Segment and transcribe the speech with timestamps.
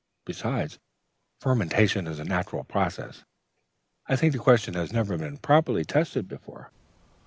[0.25, 0.79] Besides,
[1.41, 3.23] fermentation is a natural process.
[4.07, 6.71] I think the question has never been properly tested before.'